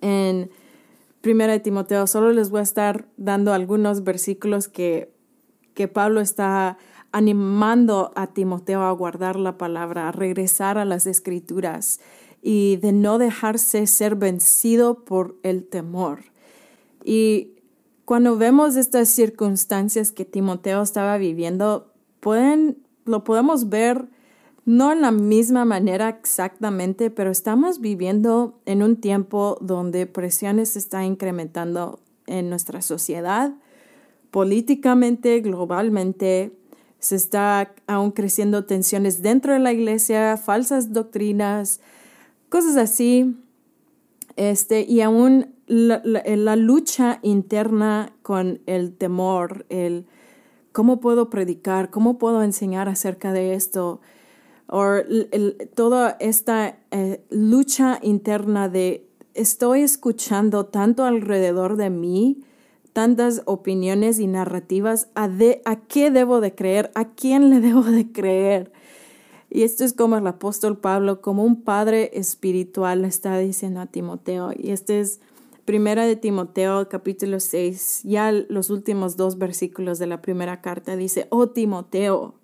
en 0.00 0.50
1 1.24 1.60
Timoteo. 1.62 2.06
Solo 2.06 2.32
les 2.32 2.50
voy 2.50 2.60
a 2.60 2.64
estar 2.64 3.06
dando 3.16 3.52
algunos 3.52 4.04
versículos 4.04 4.68
que, 4.68 5.12
que 5.74 5.88
Pablo 5.88 6.20
está 6.20 6.78
animando 7.12 8.12
a 8.16 8.28
Timoteo 8.28 8.82
a 8.82 8.92
guardar 8.92 9.36
la 9.36 9.58
palabra, 9.58 10.08
a 10.08 10.12
regresar 10.12 10.78
a 10.78 10.86
las 10.86 11.06
escrituras 11.06 12.00
y 12.42 12.76
de 12.76 12.92
no 12.92 13.18
dejarse 13.18 13.86
ser 13.86 14.16
vencido 14.16 15.04
por 15.04 15.38
el 15.44 15.64
temor. 15.64 16.24
Y 17.04 17.52
cuando 18.04 18.36
vemos 18.36 18.76
estas 18.76 19.08
circunstancias 19.08 20.10
que 20.10 20.24
Timoteo 20.24 20.82
estaba 20.82 21.16
viviendo, 21.16 21.92
pueden, 22.20 22.78
lo 23.04 23.24
podemos 23.24 23.68
ver 23.68 24.08
no 24.64 24.92
en 24.92 25.00
la 25.00 25.10
misma 25.10 25.64
manera 25.64 26.08
exactamente, 26.08 27.10
pero 27.10 27.30
estamos 27.30 27.80
viviendo 27.80 28.60
en 28.64 28.82
un 28.82 28.96
tiempo 28.96 29.58
donde 29.60 30.06
presiones 30.06 30.70
se 30.70 30.78
están 30.78 31.04
incrementando 31.04 32.00
en 32.26 32.48
nuestra 32.48 32.82
sociedad, 32.82 33.54
políticamente, 34.30 35.40
globalmente, 35.40 36.52
se 37.00 37.16
está 37.16 37.74
aún 37.88 38.12
creciendo 38.12 38.64
tensiones 38.64 39.22
dentro 39.22 39.52
de 39.52 39.58
la 39.58 39.72
iglesia, 39.72 40.36
falsas 40.36 40.92
doctrinas, 40.92 41.80
cosas 42.52 42.76
así. 42.76 43.34
Este, 44.36 44.82
y 44.82 45.00
aún 45.00 45.54
la, 45.66 46.56
lucha 46.56 47.18
interna 47.22 48.12
con 48.20 48.60
el 48.66 48.94
temor, 48.94 49.64
el 49.70 50.06
¿cómo 50.72 51.00
puedo 51.00 51.30
predicar? 51.30 51.88
¿Cómo 51.88 52.18
puedo 52.18 52.42
enseñar 52.42 52.90
acerca 52.90 53.32
de 53.32 53.54
esto? 53.54 54.02
O 54.66 54.84
toda 55.74 56.16
esta 56.20 56.78
eh, 56.90 57.24
lucha 57.30 57.98
interna 58.02 58.68
de 58.68 59.08
estoy 59.32 59.80
escuchando 59.80 60.66
tanto 60.66 61.06
alrededor 61.06 61.76
de 61.76 61.88
mí, 61.88 62.44
tantas 62.92 63.40
opiniones 63.46 64.18
y 64.18 64.26
narrativas, 64.26 65.08
¿a, 65.14 65.26
de, 65.26 65.62
¿a 65.64 65.76
qué 65.76 66.10
debo 66.10 66.42
de 66.42 66.54
creer? 66.54 66.90
¿A 66.94 67.14
quién 67.14 67.48
le 67.48 67.60
debo 67.66 67.82
de 67.82 68.12
creer? 68.12 68.72
Y 69.54 69.64
esto 69.64 69.84
es 69.84 69.92
como 69.92 70.16
el 70.16 70.26
apóstol 70.26 70.78
Pablo, 70.78 71.20
como 71.20 71.44
un 71.44 71.62
padre 71.62 72.10
espiritual, 72.14 73.02
le 73.02 73.08
está 73.08 73.36
diciendo 73.36 73.80
a 73.80 73.86
Timoteo. 73.86 74.50
Y 74.56 74.70
este 74.70 75.00
es 75.00 75.20
Primera 75.66 76.06
de 76.06 76.16
Timoteo, 76.16 76.88
capítulo 76.88 77.38
6, 77.38 78.00
ya 78.04 78.32
los 78.32 78.70
últimos 78.70 79.18
dos 79.18 79.36
versículos 79.36 79.98
de 79.98 80.06
la 80.06 80.22
primera 80.22 80.62
carta 80.62 80.96
dice, 80.96 81.26
oh 81.28 81.50
Timoteo, 81.50 82.34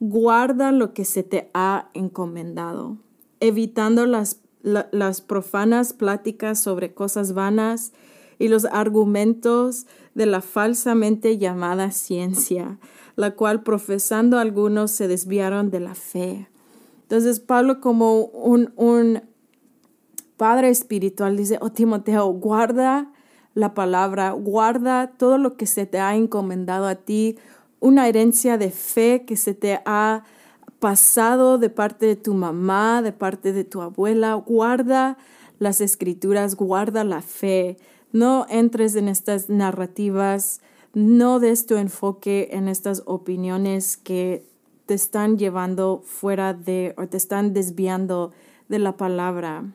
guarda 0.00 0.72
lo 0.72 0.94
que 0.94 1.04
se 1.04 1.22
te 1.22 1.50
ha 1.52 1.90
encomendado, 1.92 2.96
evitando 3.40 4.06
las, 4.06 4.40
las 4.62 5.20
profanas 5.20 5.92
pláticas 5.92 6.60
sobre 6.60 6.94
cosas 6.94 7.34
vanas 7.34 7.92
y 8.38 8.48
los 8.48 8.64
argumentos 8.64 9.86
de 10.14 10.26
la 10.26 10.40
falsamente 10.40 11.36
llamada 11.36 11.90
ciencia, 11.90 12.78
la 13.18 13.32
cual 13.32 13.64
profesando 13.64 14.38
algunos 14.38 14.92
se 14.92 15.08
desviaron 15.08 15.72
de 15.72 15.80
la 15.80 15.96
fe. 15.96 16.48
Entonces 17.02 17.40
Pablo 17.40 17.80
como 17.80 18.26
un, 18.26 18.72
un 18.76 19.22
Padre 20.36 20.68
espiritual 20.68 21.36
dice, 21.36 21.58
oh 21.60 21.70
Timoteo, 21.70 22.28
guarda 22.28 23.10
la 23.54 23.74
palabra, 23.74 24.30
guarda 24.30 25.08
todo 25.18 25.36
lo 25.36 25.56
que 25.56 25.66
se 25.66 25.84
te 25.84 25.98
ha 25.98 26.14
encomendado 26.14 26.86
a 26.86 26.94
ti, 26.94 27.36
una 27.80 28.06
herencia 28.06 28.56
de 28.56 28.70
fe 28.70 29.24
que 29.26 29.36
se 29.36 29.52
te 29.52 29.80
ha 29.84 30.22
pasado 30.78 31.58
de 31.58 31.70
parte 31.70 32.06
de 32.06 32.14
tu 32.14 32.34
mamá, 32.34 33.02
de 33.02 33.10
parte 33.10 33.52
de 33.52 33.64
tu 33.64 33.82
abuela, 33.82 34.34
guarda 34.34 35.18
las 35.58 35.80
escrituras, 35.80 36.54
guarda 36.54 37.02
la 37.02 37.20
fe, 37.20 37.78
no 38.12 38.46
entres 38.48 38.94
en 38.94 39.08
estas 39.08 39.48
narrativas, 39.48 40.60
no 40.98 41.38
des 41.38 41.64
tu 41.66 41.76
enfoque 41.76 42.48
en 42.50 42.66
estas 42.66 43.04
opiniones 43.06 43.96
que 43.96 44.44
te 44.86 44.94
están 44.94 45.38
llevando 45.38 46.02
fuera 46.04 46.54
de 46.54 46.92
o 46.98 47.06
te 47.06 47.16
están 47.16 47.54
desviando 47.54 48.32
de 48.68 48.80
la 48.80 48.96
palabra. 48.96 49.72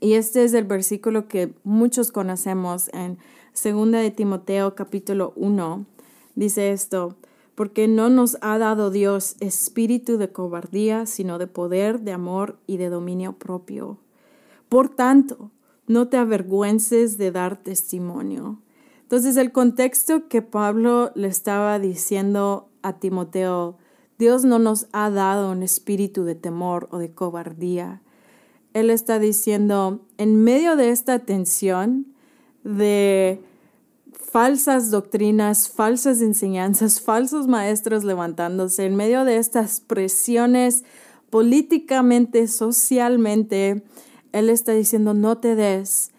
Y 0.00 0.14
este 0.14 0.42
es 0.42 0.54
el 0.54 0.64
versículo 0.64 1.28
que 1.28 1.54
muchos 1.62 2.10
conocemos 2.10 2.90
en 2.92 3.18
2 3.54 3.92
de 3.92 4.10
Timoteo 4.10 4.74
capítulo 4.74 5.34
1. 5.36 5.86
Dice 6.34 6.72
esto, 6.72 7.14
porque 7.54 7.86
no 7.86 8.08
nos 8.08 8.38
ha 8.40 8.58
dado 8.58 8.90
Dios 8.90 9.36
espíritu 9.38 10.18
de 10.18 10.32
cobardía, 10.32 11.06
sino 11.06 11.38
de 11.38 11.46
poder, 11.46 12.00
de 12.00 12.10
amor 12.10 12.58
y 12.66 12.76
de 12.76 12.88
dominio 12.88 13.34
propio. 13.34 13.98
Por 14.68 14.88
tanto, 14.88 15.52
no 15.86 16.08
te 16.08 16.16
avergüences 16.16 17.18
de 17.18 17.30
dar 17.30 17.62
testimonio. 17.62 18.58
Entonces 19.12 19.36
el 19.36 19.52
contexto 19.52 20.26
que 20.26 20.40
Pablo 20.40 21.12
le 21.14 21.28
estaba 21.28 21.78
diciendo 21.78 22.70
a 22.80 22.94
Timoteo, 22.94 23.76
Dios 24.18 24.46
no 24.46 24.58
nos 24.58 24.86
ha 24.92 25.10
dado 25.10 25.52
un 25.52 25.62
espíritu 25.62 26.24
de 26.24 26.34
temor 26.34 26.88
o 26.90 26.96
de 26.96 27.12
cobardía, 27.12 28.00
él 28.72 28.88
está 28.88 29.18
diciendo, 29.18 30.00
en 30.16 30.42
medio 30.42 30.76
de 30.76 30.88
esta 30.88 31.18
tensión 31.18 32.06
de 32.64 33.42
falsas 34.14 34.90
doctrinas, 34.90 35.68
falsas 35.68 36.22
enseñanzas, 36.22 37.02
falsos 37.02 37.46
maestros 37.46 38.04
levantándose, 38.04 38.86
en 38.86 38.96
medio 38.96 39.26
de 39.26 39.36
estas 39.36 39.80
presiones 39.80 40.84
políticamente, 41.28 42.48
socialmente, 42.48 43.84
Él 44.32 44.48
está 44.48 44.72
diciendo, 44.72 45.12
no 45.12 45.36
te 45.36 45.54
des, 45.54 46.11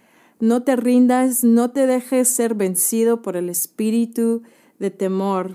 no 0.44 0.64
te 0.64 0.76
rindas, 0.76 1.46
no 1.46 1.72
te 1.72 1.88
dejes 1.88 2.28
ser 2.28 2.54
vencido 2.54 3.22
por 3.22 3.38
el 3.38 3.48
espíritu 3.48 4.42
de 4.78 4.92
temor 4.92 5.52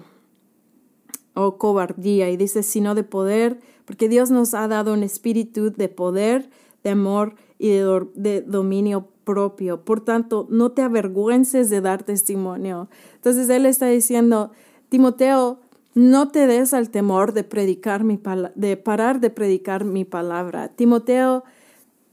o 1.35 1.59
cobardía. 1.59 2.31
Y 2.31 2.39
dice, 2.39 2.63
sino 2.63 2.95
de 2.95 3.05
poder, 3.05 3.61
porque 3.85 4.09
Dios 4.09 4.31
nos 4.31 4.55
ha 4.55 4.67
dado 4.67 4.95
un 4.95 5.03
espíritu 5.03 5.71
de 5.71 5.91
poder, 5.91 6.49
de 6.83 6.91
amor 6.91 7.35
y 7.59 7.69
de, 7.69 8.43
dominio 8.47 9.09
propio. 9.25 9.85
Por 9.85 10.01
tanto, 10.01 10.47
no 10.49 10.73
te 10.73 10.81
avergüences 10.81 11.69
de 11.69 11.83
dar 11.83 12.03
testimonio. 12.03 12.89
Entonces 13.17 13.51
él 13.51 13.67
está 13.67 13.89
diciendo, 13.89 14.53
Timoteo, 14.89 15.61
no 15.93 16.29
te 16.31 16.47
des 16.47 16.73
al 16.73 16.89
temor 16.89 17.35
de 17.35 17.45
predicar 17.45 18.05
mi 18.05 18.19
de 18.55 18.79
parar 18.79 19.21
de 19.21 19.29
predicar 19.29 19.85
mi 19.85 20.07
palabra. 20.07 20.69
Timoteo, 20.69 21.45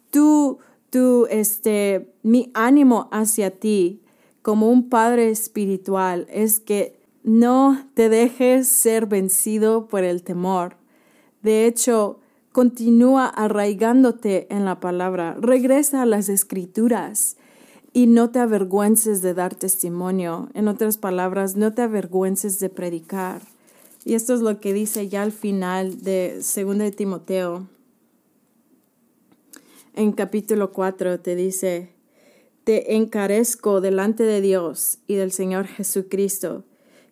tú, 0.09 0.59
tú, 0.95 1.27
este, 1.29 2.13
mi 2.23 2.51
ánimo 2.53 3.09
hacia 3.11 3.51
ti 3.51 4.01
como 4.41 4.69
un 4.69 4.87
padre 4.87 5.29
espiritual 5.29 6.25
es 6.29 6.61
que 6.61 7.01
no 7.23 7.85
te 7.95 8.07
dejes 8.07 8.69
ser 8.69 9.05
vencido 9.05 9.87
por 9.87 10.05
el 10.05 10.23
temor. 10.23 10.77
De 11.41 11.65
hecho, 11.65 12.19
Continúa 12.55 13.25
arraigándote 13.25 14.47
en 14.49 14.63
la 14.63 14.79
palabra. 14.79 15.35
Regresa 15.37 16.03
a 16.03 16.05
las 16.05 16.29
escrituras 16.29 17.35
y 17.91 18.07
no 18.07 18.29
te 18.29 18.39
avergüences 18.39 19.21
de 19.21 19.33
dar 19.33 19.55
testimonio. 19.55 20.47
En 20.53 20.69
otras 20.69 20.97
palabras, 20.97 21.57
no 21.57 21.73
te 21.73 21.81
avergüences 21.81 22.59
de 22.59 22.69
predicar. 22.69 23.41
Y 24.05 24.13
esto 24.13 24.33
es 24.33 24.39
lo 24.39 24.61
que 24.61 24.71
dice 24.71 25.09
ya 25.09 25.23
al 25.23 25.33
final 25.33 26.01
de 26.01 26.35
2 26.35 26.77
de 26.77 26.91
Timoteo. 26.93 27.67
En 29.97 30.11
capítulo 30.11 30.73
4 30.73 31.21
te 31.21 31.37
dice, 31.37 31.95
te 32.65 32.97
encarezco 32.97 33.79
delante 33.79 34.23
de 34.23 34.41
Dios 34.41 34.99
y 35.07 35.15
del 35.15 35.31
Señor 35.31 35.67
Jesucristo 35.67 36.65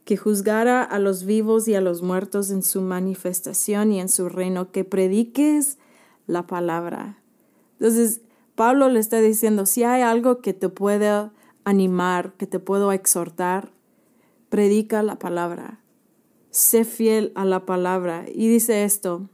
que 0.03 0.17
juzgara 0.17 0.83
a 0.83 0.99
los 0.99 1.23
vivos 1.23 1.65
y 1.69 1.75
a 1.75 1.81
los 1.81 2.01
muertos 2.01 2.51
en 2.51 2.61
su 2.61 2.81
manifestación 2.81 3.93
y 3.93 4.01
en 4.01 4.09
su 4.09 4.27
reino, 4.27 4.73
que 4.73 4.83
prediques 4.83 5.77
la 6.27 6.45
palabra. 6.45 7.23
Entonces, 7.79 8.19
Pablo 8.55 8.89
le 8.89 8.99
está 8.99 9.21
diciendo, 9.21 9.65
si 9.65 9.85
hay 9.85 10.01
algo 10.01 10.41
que 10.41 10.53
te 10.53 10.67
puede 10.67 11.29
animar, 11.63 12.33
que 12.33 12.47
te 12.47 12.59
puedo 12.59 12.91
exhortar, 12.91 13.71
predica 14.49 15.03
la 15.03 15.19
palabra. 15.19 15.79
Sé 16.49 16.83
fiel 16.83 17.31
a 17.35 17.45
la 17.45 17.65
palabra. 17.65 18.25
Y 18.27 18.49
dice 18.49 18.83
esto, 18.83 19.29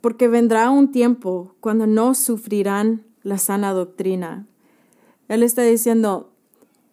porque 0.00 0.28
vendrá 0.28 0.70
un 0.70 0.90
tiempo 0.90 1.54
cuando 1.60 1.86
no 1.86 2.14
sufrirán 2.14 3.04
la 3.22 3.38
sana 3.38 3.72
doctrina. 3.72 4.46
Él 5.28 5.42
está 5.42 5.62
diciendo, 5.62 6.30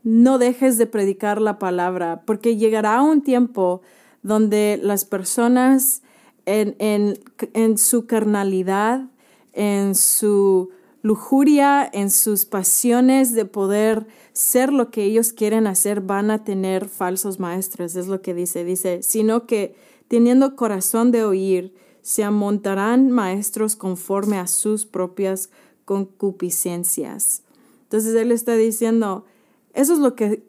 no 0.03 0.37
dejes 0.37 0.77
de 0.77 0.85
predicar 0.85 1.41
la 1.41 1.59
palabra, 1.59 2.23
porque 2.25 2.57
llegará 2.57 3.01
un 3.01 3.21
tiempo 3.21 3.81
donde 4.23 4.79
las 4.81 5.05
personas 5.05 6.01
en, 6.45 6.75
en, 6.79 7.77
su 7.77 8.05
carnalidad, 8.05 9.05
en 9.53 9.95
su 9.95 10.69
lujuria, 11.01 11.89
en 11.91 12.09
sus 12.09 12.45
pasiones 12.45 13.33
de 13.33 13.45
poder 13.45 14.07
ser 14.31 14.71
lo 14.71 14.91
que 14.91 15.03
ellos 15.03 15.33
quieren 15.33 15.67
hacer, 15.67 16.01
van 16.01 16.31
a 16.31 16.43
tener 16.43 16.87
falsos 16.87 17.39
maestros, 17.39 17.95
es 17.95 18.07
lo 18.07 18.21
que 18.21 18.33
dice, 18.33 18.63
dice, 18.63 19.03
sino 19.03 19.45
que 19.45 19.75
teniendo 20.07 20.55
corazón 20.55 21.11
de 21.11 21.25
oír, 21.25 21.73
se 22.07 22.23
amontarán 22.23 23.11
maestros 23.11 23.75
conforme 23.75 24.37
a 24.37 24.47
sus 24.47 24.85
propias 24.85 25.49
concupiscencias. 25.83 27.43
Entonces 27.83 28.15
él 28.15 28.31
está 28.31 28.55
diciendo, 28.55 29.25
eso 29.73 29.91
es 29.91 29.99
lo 29.99 30.15
que 30.15 30.41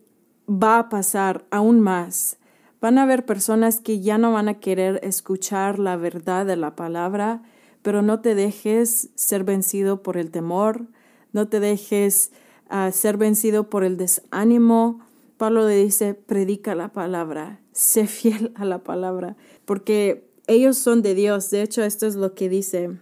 va 0.48 0.78
a 0.78 0.88
pasar 0.88 1.46
aún 1.50 1.80
más. 1.80 2.38
Van 2.80 2.96
a 2.96 3.02
haber 3.02 3.26
personas 3.26 3.80
que 3.80 3.98
ya 3.98 4.18
no 4.18 4.32
van 4.32 4.48
a 4.48 4.60
querer 4.60 5.00
escuchar 5.02 5.80
la 5.80 5.96
verdad 5.96 6.46
de 6.46 6.54
la 6.54 6.76
palabra, 6.76 7.42
pero 7.82 8.02
no 8.02 8.20
te 8.20 8.36
dejes 8.36 9.08
ser 9.16 9.42
vencido 9.42 10.04
por 10.04 10.16
el 10.16 10.30
temor, 10.30 10.86
no 11.32 11.48
te 11.48 11.58
dejes 11.58 12.30
ah, 12.68 12.92
ser 12.92 13.16
vencido 13.16 13.68
por 13.68 13.82
el 13.82 13.96
desánimo. 13.96 15.00
Pablo 15.38 15.66
le 15.66 15.74
dice, 15.74 16.14
predica 16.14 16.76
la 16.76 16.92
palabra, 16.92 17.58
sé 17.72 18.06
fiel 18.06 18.52
a 18.54 18.64
la 18.64 18.84
palabra, 18.84 19.36
porque 19.64 20.27
ellos 20.48 20.78
son 20.78 21.02
de 21.02 21.14
Dios. 21.14 21.50
De 21.50 21.62
hecho, 21.62 21.84
esto 21.84 22.06
es 22.06 22.16
lo 22.16 22.34
que 22.34 22.48
dice 22.48 22.98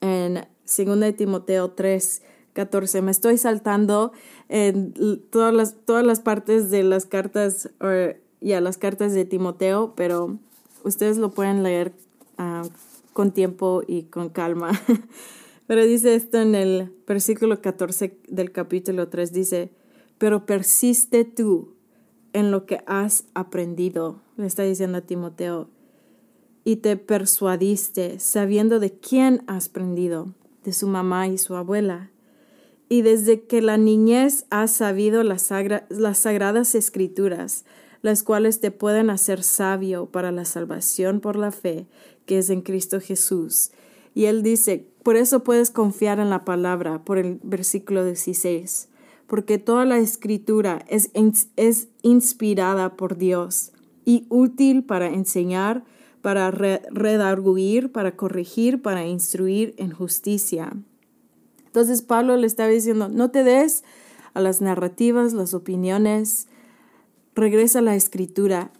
en 0.00 0.34
2 0.34 1.16
Timoteo 1.16 1.72
3, 1.72 2.22
14. 2.54 3.02
Me 3.02 3.10
estoy 3.10 3.36
saltando 3.36 4.12
en 4.48 4.94
todas 5.30 5.52
las, 5.52 5.74
todas 5.84 6.06
las 6.06 6.20
partes 6.20 6.70
de 6.70 6.84
las 6.84 7.04
cartas, 7.04 7.70
y 8.40 8.52
a 8.52 8.60
las 8.60 8.78
cartas 8.78 9.12
de 9.14 9.24
Timoteo, 9.24 9.94
pero 9.96 10.38
ustedes 10.84 11.18
lo 11.18 11.30
pueden 11.30 11.62
leer 11.62 11.92
ah, 12.38 12.62
con 13.12 13.32
tiempo 13.32 13.82
y 13.86 14.04
con 14.04 14.28
calma. 14.28 14.70
pero 15.66 15.84
dice 15.84 16.14
esto 16.14 16.40
en 16.40 16.54
el 16.54 16.92
versículo 17.06 17.60
14 17.60 18.16
del 18.28 18.52
capítulo 18.52 19.08
3, 19.08 19.32
dice, 19.32 19.70
pero 20.18 20.46
persiste 20.46 21.24
tú 21.24 21.74
en 22.32 22.52
lo 22.52 22.64
que 22.64 22.80
has 22.86 23.24
aprendido, 23.34 24.20
le 24.36 24.46
está 24.46 24.62
diciendo 24.62 24.98
a 24.98 25.00
Timoteo, 25.00 25.68
y 26.68 26.76
te 26.76 26.98
persuadiste 26.98 28.18
sabiendo 28.18 28.78
de 28.78 28.92
quién 28.92 29.42
has 29.46 29.70
aprendido, 29.70 30.34
de 30.64 30.74
su 30.74 30.86
mamá 30.86 31.26
y 31.26 31.38
su 31.38 31.56
abuela. 31.56 32.10
Y 32.90 33.00
desde 33.00 33.40
que 33.40 33.62
la 33.62 33.78
niñez 33.78 34.44
has 34.50 34.72
sabido 34.72 35.22
las, 35.22 35.48
las 35.88 36.18
sagradas 36.18 36.74
escrituras, 36.74 37.64
las 38.02 38.22
cuales 38.22 38.60
te 38.60 38.70
pueden 38.70 39.08
hacer 39.08 39.42
sabio 39.42 40.10
para 40.10 40.30
la 40.30 40.44
salvación 40.44 41.20
por 41.20 41.36
la 41.36 41.52
fe 41.52 41.86
que 42.26 42.36
es 42.36 42.50
en 42.50 42.60
Cristo 42.60 43.00
Jesús. 43.00 43.70
Y 44.14 44.26
él 44.26 44.42
dice, 44.42 44.86
por 45.02 45.16
eso 45.16 45.44
puedes 45.44 45.70
confiar 45.70 46.20
en 46.20 46.28
la 46.28 46.44
palabra, 46.44 47.02
por 47.02 47.16
el 47.16 47.40
versículo 47.42 48.04
16, 48.04 48.90
porque 49.26 49.56
toda 49.56 49.86
la 49.86 49.96
escritura 49.96 50.84
es, 50.86 51.08
es 51.56 51.88
inspirada 52.02 52.94
por 52.94 53.16
Dios 53.16 53.72
y 54.04 54.26
útil 54.28 54.84
para 54.84 55.06
enseñar, 55.08 55.86
para 56.20 56.50
redarguir, 56.50 57.92
para 57.92 58.16
corregir, 58.16 58.82
para 58.82 59.06
instruir 59.06 59.74
en 59.78 59.92
justicia. 59.92 60.72
Entonces 61.66 62.02
Pablo 62.02 62.36
le 62.36 62.46
estaba 62.46 62.68
diciendo, 62.68 63.08
no 63.08 63.30
te 63.30 63.44
des 63.44 63.84
a 64.34 64.40
las 64.40 64.60
narrativas, 64.60 65.32
las 65.32 65.54
opiniones, 65.54 66.48
regresa 67.34 67.80
a 67.80 67.82
la 67.82 67.94
escritura. 67.94 68.72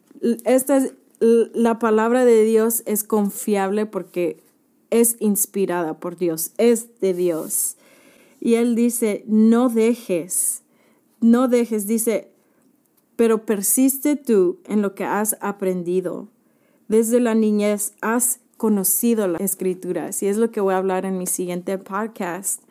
Esta 0.45 0.83
la 1.21 1.78
palabra 1.78 2.25
de 2.25 2.45
Dios 2.45 2.83
es 2.87 3.04
confiable 3.04 3.87
porque 3.87 4.42
es 4.90 5.16
inspirada 5.21 5.99
por 5.99 6.16
Dios, 6.16 6.52
es 6.59 7.00
de 7.00 7.14
Dios. 7.14 7.76
Y 8.40 8.54
él 8.54 8.75
dice, 8.75 9.25
no 9.26 9.68
dejes, 9.68 10.62
no 11.21 11.49
dejes, 11.49 11.87
dice, 11.87 12.30
pero 13.16 13.45
persiste 13.45 14.14
tú 14.14 14.61
en 14.64 14.80
lo 14.80 14.95
que 14.95 15.04
has 15.04 15.37
aprendido. 15.40 16.28
Desde 16.88 17.21
la 17.21 17.35
niñez 17.35 17.92
has 18.00 18.40
conocido 18.57 19.28
las 19.28 19.42
escrituras 19.42 20.23
y 20.23 20.26
es 20.26 20.38
lo 20.38 20.50
que 20.50 20.61
voy 20.61 20.75
a 20.75 20.78
hablar 20.78 21.04
en 21.04 21.18
mi 21.18 21.26
siguiente 21.26 21.76
podcast. 21.76 22.62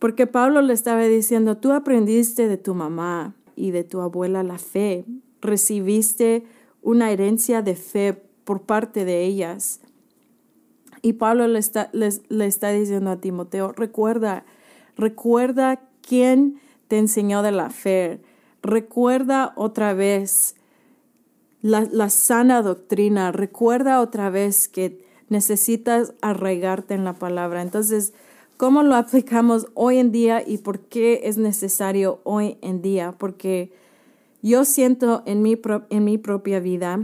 Porque 0.00 0.26
Pablo 0.26 0.60
le 0.60 0.72
estaba 0.72 1.04
diciendo, 1.04 1.56
tú 1.56 1.70
aprendiste 1.70 2.48
de 2.48 2.56
tu 2.58 2.74
mamá 2.74 3.34
y 3.54 3.70
de 3.70 3.84
tu 3.84 4.00
abuela 4.00 4.42
la 4.42 4.58
fe, 4.58 5.04
recibiste 5.40 6.44
una 6.82 7.12
herencia 7.12 7.62
de 7.62 7.76
fe 7.76 8.12
por 8.44 8.62
parte 8.62 9.04
de 9.04 9.24
ellas. 9.24 9.80
Y 11.00 11.14
Pablo 11.14 11.46
le 11.46 11.60
está, 11.60 11.90
le 11.92 12.46
está 12.46 12.70
diciendo 12.70 13.10
a 13.10 13.20
Timoteo, 13.20 13.70
recuerda, 13.72 14.44
recuerda 14.96 15.80
quién 16.00 16.60
te 16.88 16.98
enseñó 16.98 17.42
de 17.42 17.52
la 17.52 17.70
fe, 17.70 18.20
recuerda 18.62 19.52
otra 19.56 19.94
vez 19.94 20.56
la, 21.62 21.88
la 21.90 22.10
sana 22.10 22.60
doctrina, 22.62 23.32
recuerda 23.32 24.00
otra 24.00 24.30
vez 24.30 24.68
que 24.68 25.04
necesitas 25.28 26.12
arraigarte 26.20 26.94
en 26.94 27.04
la 27.04 27.14
palabra. 27.14 27.62
Entonces, 27.62 28.12
¿cómo 28.56 28.82
lo 28.82 28.94
aplicamos 28.94 29.66
hoy 29.74 29.98
en 29.98 30.12
día 30.12 30.42
y 30.46 30.58
por 30.58 30.80
qué 30.80 31.22
es 31.24 31.38
necesario 31.38 32.20
hoy 32.24 32.58
en 32.60 32.82
día? 32.82 33.12
Porque 33.16 33.72
yo 34.42 34.64
siento 34.64 35.22
en 35.24 35.40
mi, 35.40 35.58
en 35.90 36.04
mi 36.04 36.18
propia 36.18 36.60
vida 36.60 37.00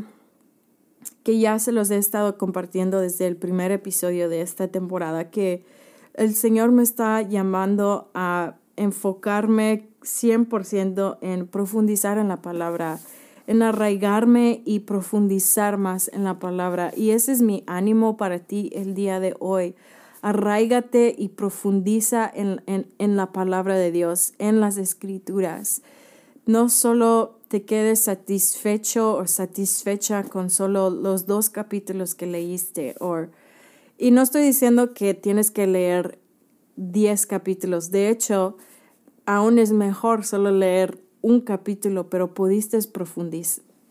que 1.23 1.39
ya 1.39 1.59
se 1.59 1.73
los 1.73 1.91
he 1.91 1.97
estado 1.97 2.39
compartiendo 2.39 3.01
desde 3.01 3.27
el 3.27 3.37
primer 3.37 3.71
episodio 3.71 4.29
de 4.29 4.41
esta 4.41 4.69
temporada, 4.69 5.31
que 5.31 5.65
el 6.15 6.35
Señor 6.35 6.73
me 6.73 6.83
está 6.83 7.23
llamando 7.23 8.11
a 8.15 8.57
enfocarme 8.77 9.89
100% 10.03 11.19
en 11.21 11.47
profundizar 11.47 12.19
en 12.19 12.29
la 12.29 12.43
palabra, 12.43 12.99
en 13.49 13.63
arraigarme 13.63 14.63
y 14.65 14.81
profundizar 14.81 15.77
más 15.77 16.09
en 16.13 16.23
la 16.23 16.39
palabra. 16.39 16.93
Y 16.95 17.11
ese 17.11 17.33
es 17.33 17.43
mi 17.43 17.65
ánimo 17.67 18.17
para 18.17 18.39
ti 18.39 18.71
el 18.73 18.95
día 18.95 19.19
de 19.19 19.35
hoy. 19.41 19.75
Arraigate 20.23 21.13
y 21.19 21.31
profundiza 21.31 22.31
en, 22.33 22.63
en 22.67 23.17
la 23.17 23.33
palabra 23.33 23.75
de 23.75 23.91
Dios, 23.91 24.35
en 24.39 24.61
las 24.61 24.77
escrituras 24.77 25.83
no 26.49 26.71
solo 26.71 27.39
te 27.49 27.67
quedes 27.67 28.01
satisfecho 28.01 29.17
o 29.17 29.27
satisfecha 29.27 30.25
con 30.25 30.49
solo 30.49 30.89
los 30.89 31.27
dos 31.27 31.51
capítulos 31.51 32.15
que 32.15 32.27
leíste. 32.27 32.95
y 33.99 34.11
no 34.13 34.23
estoy 34.23 34.45
diciendo 34.45 34.95
que 34.95 35.13
tienes 35.13 35.51
que 35.51 35.67
leer 35.67 36.19
diez 36.77 37.27
capítulos. 37.27 37.91
De 37.91 38.09
hecho, 38.09 38.57
aún 39.27 39.59
es 39.59 39.73
mejor 39.73 40.25
solo 40.25 40.51
leer 40.51 40.99
un 41.23 41.41
capítulo, 41.41 42.09
pero 42.09 42.35
pudiste, 42.35 42.79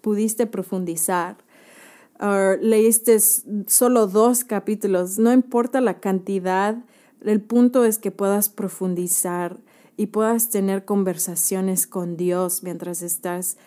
pudiste 0.01 0.47
profundizar. 0.47 1.37
Leíste 2.61 3.19
solo 3.67 4.07
dos 4.07 4.43
capítulos. 4.43 5.19
No 5.19 5.31
importa 5.31 5.81
la 5.81 5.99
cantidad, 5.99 6.77
el 7.21 7.41
punto 7.41 7.85
es 7.85 7.99
que 7.99 8.11
puedas 8.11 8.49
profundizar 8.49 9.57
y 9.97 10.07
puedas 10.07 10.49
tener 10.49 10.85
conversaciones 10.85 11.87
con 11.87 12.17
Dios 12.17 12.63
mientras 12.63 13.01
estás 13.01 13.57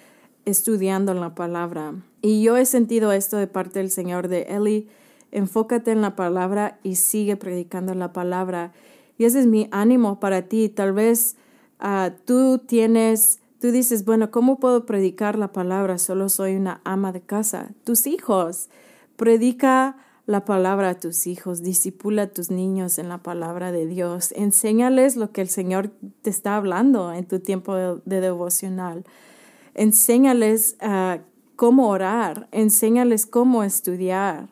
estudiando 0.44 1.12
la 1.14 1.34
palabra. 1.34 1.94
Y 2.22 2.42
yo 2.42 2.56
he 2.56 2.66
sentido 2.66 3.12
esto 3.12 3.36
de 3.36 3.46
parte 3.46 3.80
del 3.80 3.90
Señor 3.90 4.28
de 4.28 4.42
Eli, 4.42 4.88
enfócate 5.32 5.90
en 5.90 6.00
la 6.00 6.16
palabra 6.16 6.78
y 6.82 6.96
sigue 6.96 7.36
predicando 7.36 7.94
la 7.94 8.12
palabra. 8.12 8.72
Y 9.18 9.24
ese 9.24 9.40
es 9.40 9.46
mi 9.46 9.68
ánimo 9.70 10.20
para 10.20 10.42
ti. 10.42 10.68
Tal 10.68 10.92
vez 10.92 11.36
ah, 11.78 12.12
tú 12.24 12.58
tienes, 12.58 13.40
tú 13.60 13.70
dices, 13.70 14.04
bueno, 14.04 14.30
¿cómo 14.30 14.58
puedo 14.58 14.86
predicar 14.86 15.38
la 15.38 15.52
palabra? 15.52 15.98
Solo 15.98 16.28
soy 16.28 16.56
una 16.56 16.80
ama 16.84 17.12
de 17.12 17.20
casa. 17.20 17.70
Tus 17.84 18.06
hijos, 18.06 18.70
predica 19.16 19.96
la 20.26 20.44
palabra 20.44 20.90
a 20.90 20.94
tus 20.94 21.26
hijos, 21.26 21.62
disipula 21.62 22.22
a 22.22 22.26
tus 22.28 22.50
niños 22.50 22.98
en 22.98 23.08
la 23.08 23.18
palabra 23.18 23.72
de 23.72 23.86
Dios, 23.86 24.32
enséñales 24.36 25.16
lo 25.16 25.32
que 25.32 25.40
el 25.42 25.48
Señor 25.48 25.90
te 26.22 26.30
está 26.30 26.56
hablando 26.56 27.12
en 27.12 27.26
tu 27.26 27.40
tiempo 27.40 27.74
de, 27.74 28.20
devocional, 28.20 29.04
enséñales 29.74 30.76
uh, 30.82 31.20
cómo 31.56 31.88
orar, 31.88 32.48
enséñales 32.52 33.26
cómo 33.26 33.62
estudiar. 33.62 34.48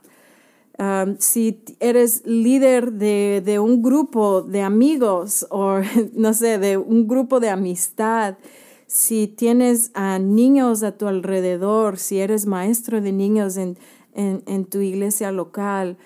Si 1.19 1.65
eres 1.81 2.25
líder 2.25 2.93
de, 2.93 3.43
de, 3.45 3.59
un 3.59 3.83
grupo 3.83 4.43
de 4.43 4.63
amigos 4.63 5.45
o 5.51 5.81
no 6.13 6.35
sé, 6.35 6.59
de 6.59 6.77
un 6.77 7.09
grupo 7.09 7.41
de 7.41 7.51
amistad, 7.51 8.37
si 8.89 9.29
tienes 9.29 9.93
a 9.95 10.19
niños 10.19 10.83
a 10.83 10.99
tu 10.99 11.07
alrededor, 11.07 11.99
si 11.99 12.19
eres 12.19 12.47
maestro 12.47 13.01
de 13.01 13.13
niños 13.13 13.57
en 13.57 13.79
en, 14.19 14.65
tu 14.65 14.81
iglesia 14.81 15.31
local, 15.33 15.97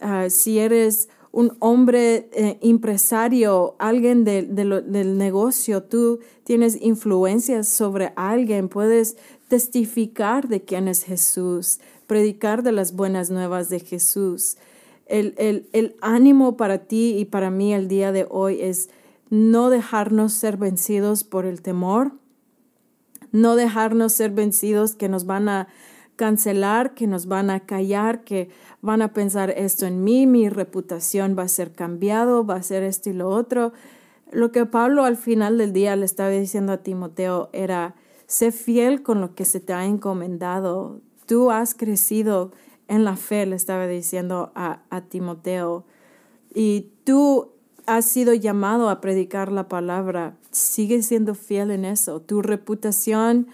ah, 0.00 0.30
si 0.30 0.58
eres 0.58 1.08
un 1.32 1.56
hombre 1.58 2.28
eh, 2.32 2.58
empresario, 2.62 3.74
alguien 3.78 4.24
del 4.24 5.18
negocio, 5.18 5.82
tú 5.82 6.20
tienes 6.44 6.80
influencias 6.80 7.68
sobre 7.68 8.12
alguien, 8.16 8.68
puedes 8.68 9.16
testificar 9.48 10.48
de 10.48 10.62
quién 10.62 10.88
es 10.88 11.04
Jesús, 11.04 11.80
predicar 12.06 12.62
de 12.62 12.72
las 12.72 12.94
buenas 12.94 13.30
nuevas 13.30 13.68
de 13.68 13.80
Jesús. 13.80 14.56
El, 15.06 15.34
el, 15.38 15.68
el 15.72 15.96
ánimo 16.00 16.56
para 16.56 16.78
ti 16.86 17.16
y 17.18 17.24
para 17.24 17.50
mí 17.50 17.74
el 17.74 17.88
día 17.88 18.12
de 18.12 18.26
hoy 18.28 18.60
es 18.60 18.88
no 19.30 19.70
dejarnos 19.70 20.32
ser 20.32 20.56
vencidos 20.56 21.24
por 21.24 21.46
el 21.46 21.62
temor, 21.62 22.12
no 23.32 23.56
dejarnos 23.56 24.12
ser 24.12 24.30
vencidos 24.30 24.94
que 24.94 25.08
nos 25.08 25.26
van 25.26 25.48
a 25.48 25.68
cancelar, 26.16 26.94
que 26.94 27.06
nos 27.06 27.26
van 27.26 27.50
a 27.50 27.60
callar, 27.60 28.24
que 28.24 28.50
van 28.80 29.02
a 29.02 29.12
pensar 29.12 29.50
esto 29.50 29.86
en 29.86 30.02
mí, 30.02 30.26
mi 30.26 30.48
reputación 30.48 31.36
va 31.38 31.44
a 31.44 31.48
ser 31.48 31.72
cambiado, 31.72 32.44
va 32.44 32.56
a 32.56 32.62
ser 32.62 32.82
esto 32.82 33.10
y 33.10 33.12
lo 33.12 33.28
otro. 33.28 33.72
Lo 34.32 34.50
que 34.50 34.66
Pablo 34.66 35.04
al 35.04 35.16
final 35.16 35.58
del 35.58 35.72
día 35.72 35.94
le 35.96 36.04
estaba 36.04 36.30
diciendo 36.30 36.72
a 36.72 36.78
Timoteo 36.78 37.50
era, 37.52 37.94
sé 38.26 38.50
fiel 38.50 39.02
con 39.02 39.20
lo 39.20 39.34
que 39.34 39.44
se 39.44 39.60
te 39.60 39.72
ha 39.72 39.86
encomendado. 39.86 41.00
Tú 41.26 41.50
has 41.50 41.74
crecido 41.74 42.52
en 42.88 43.04
la 43.04 43.16
fe, 43.16 43.46
le 43.46 43.56
estaba 43.56 43.86
diciendo 43.86 44.50
a, 44.54 44.82
a 44.90 45.02
Timoteo, 45.02 45.84
y 46.52 46.90
tú 47.04 47.52
has 47.88 48.04
sido 48.04 48.34
llamado 48.34 48.90
a 48.90 49.00
predicar 49.00 49.50
la 49.50 49.66
palabra. 49.66 50.36
Sigue 50.50 51.02
siendo 51.02 51.34
fiel 51.34 51.70
en 51.70 51.84
eso. 51.84 52.20
Tu 52.20 52.42
reputación, 52.42 53.48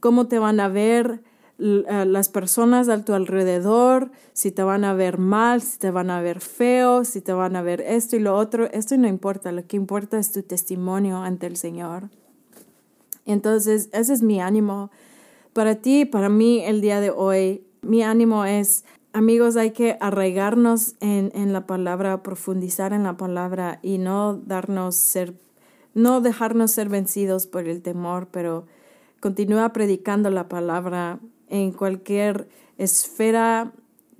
cómo 0.00 0.26
te 0.26 0.38
van 0.38 0.58
a 0.58 0.68
ver, 0.68 1.22
eh, 1.58 2.04
las 2.06 2.28
personas 2.28 2.88
a 2.88 3.02
tu 3.04 3.14
alrededor, 3.14 4.10
si 4.32 4.50
te 4.50 4.62
van 4.62 4.84
a 4.84 4.92
ver 4.92 5.18
mal, 5.18 5.62
si 5.62 5.78
te 5.78 5.90
van 5.90 6.10
a 6.10 6.20
ver 6.20 6.40
feo, 6.40 7.04
si 7.04 7.20
te 7.20 7.32
van 7.32 7.54
a 7.56 7.62
ver 7.62 7.80
esto 7.80 8.16
y 8.16 8.18
lo 8.18 8.36
otro, 8.36 8.70
esto 8.72 8.96
no 8.98 9.08
importa, 9.08 9.52
lo 9.52 9.66
que 9.66 9.76
importa 9.76 10.18
es 10.18 10.32
tu 10.32 10.42
testimonio 10.42 11.18
ante 11.18 11.46
el 11.46 11.56
Señor. 11.56 12.10
Entonces, 13.24 13.88
ese 13.92 14.12
es 14.12 14.22
mi 14.22 14.40
ánimo 14.40 14.90
para 15.52 15.76
ti, 15.76 16.04
para 16.04 16.28
mí 16.28 16.62
el 16.64 16.80
día 16.80 17.00
de 17.00 17.10
hoy. 17.10 17.62
Mi 17.80 18.02
ánimo 18.02 18.44
es, 18.44 18.84
amigos, 19.16 19.56
hay 19.56 19.70
que 19.70 19.96
arraigarnos 20.00 20.94
en, 21.00 21.32
en 21.34 21.54
la 21.54 21.66
palabra, 21.66 22.22
profundizar 22.22 22.92
en 22.92 23.02
la 23.04 23.16
palabra 23.16 23.78
y 23.82 23.96
no 23.96 24.34
darnos 24.34 24.94
ser, 24.96 25.34
no 25.94 26.20
dejarnos 26.20 26.72
ser 26.72 26.90
vencidos 26.90 27.46
por 27.46 27.66
el 27.66 27.80
temor, 27.80 28.28
pero 28.30 28.66
continúa 29.20 29.72
predicando 29.72 30.28
la 30.28 30.48
palabra 30.48 31.18
en 31.48 31.72
cualquier 31.72 32.48
esfera, 32.76 33.72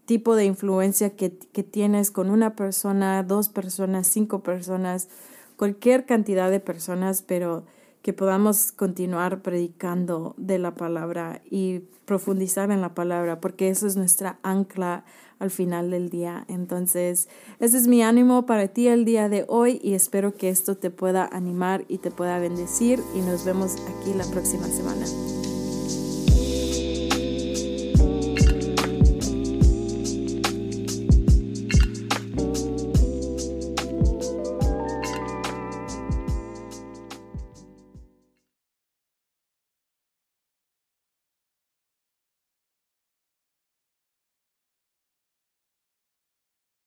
tipo 0.06 0.34
de 0.34 0.46
influencia 0.46 1.14
que, 1.14 1.36
que 1.36 1.62
tienes 1.62 2.10
con 2.10 2.30
una 2.30 2.56
persona, 2.56 3.22
dos 3.22 3.50
personas, 3.50 4.06
cinco 4.06 4.42
personas, 4.42 5.08
cualquier 5.56 6.06
cantidad 6.06 6.50
de 6.50 6.60
personas, 6.60 7.20
pero 7.20 7.66
que 8.06 8.12
podamos 8.12 8.70
continuar 8.70 9.42
predicando 9.42 10.36
de 10.38 10.60
la 10.60 10.76
palabra 10.76 11.42
y 11.50 11.80
profundizar 12.04 12.70
en 12.70 12.80
la 12.80 12.94
palabra, 12.94 13.40
porque 13.40 13.68
eso 13.68 13.84
es 13.88 13.96
nuestra 13.96 14.38
ancla 14.44 15.04
al 15.40 15.50
final 15.50 15.90
del 15.90 16.08
día. 16.08 16.44
Entonces, 16.46 17.28
ese 17.58 17.76
es 17.76 17.88
mi 17.88 18.04
ánimo 18.04 18.46
para 18.46 18.68
ti 18.68 18.86
el 18.86 19.04
día 19.04 19.28
de 19.28 19.44
hoy 19.48 19.80
y 19.82 19.94
espero 19.94 20.36
que 20.36 20.50
esto 20.50 20.76
te 20.76 20.92
pueda 20.92 21.28
animar 21.32 21.84
y 21.88 21.98
te 21.98 22.12
pueda 22.12 22.38
bendecir 22.38 23.02
y 23.16 23.22
nos 23.22 23.44
vemos 23.44 23.74
aquí 23.88 24.14
la 24.14 24.24
próxima 24.26 24.68
semana. 24.68 25.04